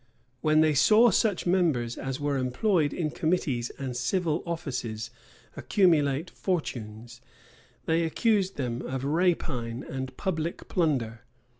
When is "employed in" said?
2.39-3.11